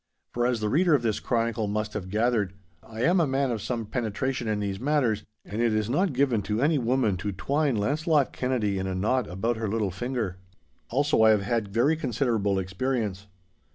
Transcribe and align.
For 0.33 0.47
as 0.47 0.61
the 0.61 0.69
reader 0.69 0.95
of 0.95 1.03
this 1.03 1.19
chronicle 1.19 1.67
must 1.67 1.93
have 1.93 2.09
gathered, 2.09 2.53
I 2.81 3.03
am 3.03 3.19
a 3.19 3.27
man 3.27 3.51
of 3.51 3.61
some 3.61 3.85
penetration 3.85 4.47
in 4.47 4.59
these 4.59 4.79
matters, 4.79 5.23
and 5.45 5.61
it 5.61 5.75
is 5.75 5.91
not 5.91 6.11
given 6.13 6.41
to 6.41 6.59
any 6.59 6.79
woman 6.79 7.17
to 7.17 7.31
twine 7.31 7.75
Launcelot 7.75 8.33
Kennedy 8.33 8.79
in 8.79 8.87
a 8.87 8.95
knot 8.95 9.27
about 9.29 9.57
her 9.57 9.67
little 9.69 9.91
finger. 9.91 10.37
Also 10.89 11.21
I 11.21 11.29
have 11.29 11.43
had 11.43 11.67
very 11.67 11.95
considerable 11.95 12.57
experience. 12.57 13.27